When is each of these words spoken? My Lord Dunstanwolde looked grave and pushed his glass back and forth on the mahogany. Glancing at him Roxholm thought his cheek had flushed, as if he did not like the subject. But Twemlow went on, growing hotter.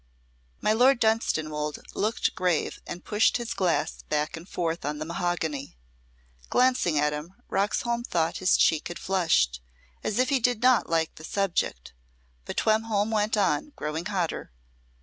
My 0.61 0.73
Lord 0.73 0.99
Dunstanwolde 0.99 1.83
looked 1.93 2.33
grave 2.33 2.79
and 2.87 3.05
pushed 3.05 3.37
his 3.37 3.53
glass 3.53 4.01
back 4.01 4.35
and 4.35 4.49
forth 4.49 4.83
on 4.83 4.97
the 4.97 5.05
mahogany. 5.05 5.77
Glancing 6.49 6.97
at 6.97 7.13
him 7.13 7.35
Roxholm 7.51 8.03
thought 8.03 8.37
his 8.37 8.57
cheek 8.57 8.87
had 8.87 8.97
flushed, 8.97 9.61
as 10.03 10.17
if 10.17 10.29
he 10.29 10.39
did 10.39 10.63
not 10.63 10.89
like 10.89 11.13
the 11.13 11.23
subject. 11.23 11.93
But 12.45 12.57
Twemlow 12.57 13.09
went 13.13 13.37
on, 13.37 13.73
growing 13.75 14.05
hotter. 14.07 14.51